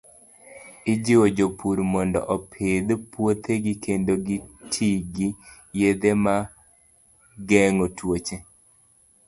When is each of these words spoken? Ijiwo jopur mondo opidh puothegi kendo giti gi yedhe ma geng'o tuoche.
Ijiwo 0.93 1.25
jopur 1.37 1.77
mondo 1.91 2.19
opidh 2.35 2.89
puothegi 3.11 3.71
kendo 3.85 4.13
giti 4.25 4.87
gi 5.13 5.27
yedhe 5.79 6.11
ma 6.23 6.35
geng'o 7.49 7.87
tuoche. 7.97 8.37